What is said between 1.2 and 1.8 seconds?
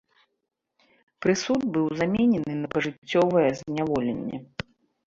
Прысуд